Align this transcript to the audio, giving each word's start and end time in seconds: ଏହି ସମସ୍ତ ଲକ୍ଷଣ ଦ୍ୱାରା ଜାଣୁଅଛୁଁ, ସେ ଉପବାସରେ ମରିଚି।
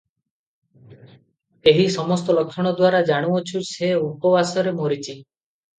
ଏହି 1.73 1.85
ସମସ୍ତ 1.97 2.37
ଲକ୍ଷଣ 2.39 2.73
ଦ୍ୱାରା 2.81 3.05
ଜାଣୁଅଛୁଁ, 3.11 3.63
ସେ 3.77 3.95
ଉପବାସରେ 4.11 4.77
ମରିଚି। 4.83 5.13